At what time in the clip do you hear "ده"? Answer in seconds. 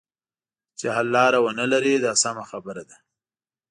2.89-2.97